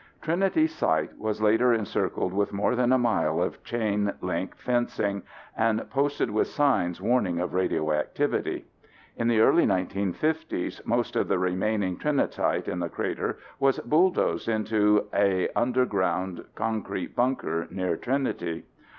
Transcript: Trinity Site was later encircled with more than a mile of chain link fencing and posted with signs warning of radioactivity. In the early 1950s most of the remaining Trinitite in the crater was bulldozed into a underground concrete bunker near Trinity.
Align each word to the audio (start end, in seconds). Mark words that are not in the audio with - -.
Trinity 0.19 0.65
Site 0.65 1.15
was 1.19 1.43
later 1.43 1.71
encircled 1.75 2.33
with 2.33 2.51
more 2.51 2.75
than 2.75 2.91
a 2.91 2.97
mile 2.97 3.39
of 3.39 3.63
chain 3.63 4.11
link 4.19 4.57
fencing 4.57 5.21
and 5.55 5.87
posted 5.91 6.31
with 6.31 6.47
signs 6.47 6.99
warning 6.99 7.37
of 7.39 7.53
radioactivity. 7.53 8.65
In 9.15 9.27
the 9.27 9.41
early 9.41 9.67
1950s 9.67 10.83
most 10.87 11.15
of 11.15 11.27
the 11.27 11.37
remaining 11.37 11.97
Trinitite 11.97 12.67
in 12.67 12.79
the 12.79 12.89
crater 12.89 13.37
was 13.59 13.77
bulldozed 13.77 14.49
into 14.49 15.05
a 15.13 15.49
underground 15.49 16.45
concrete 16.55 17.15
bunker 17.15 17.67
near 17.69 17.95
Trinity. 17.95 18.65